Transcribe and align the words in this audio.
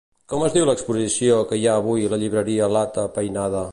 Com 0.33 0.45
es 0.45 0.55
diu 0.55 0.63
l'exposició 0.69 1.37
que 1.51 1.59
hi 1.59 1.67
ha 1.67 1.75
avui 1.81 2.09
la 2.15 2.19
llibreria 2.25 2.71
Lata 2.77 3.05
Peinada? 3.19 3.63